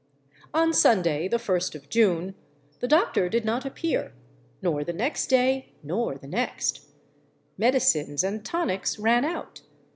[0.51, 2.33] On Sunday, the first of June,
[2.79, 4.13] the doctor did not appear;
[4.59, 6.87] nor the next day, nor the next.
[7.55, 9.61] Medicines and tonics ran out.